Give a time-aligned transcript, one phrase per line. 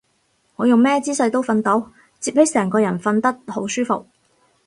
[0.55, 4.07] 我用咩姿勢都瞓到，摺起成個人瞓得好舒服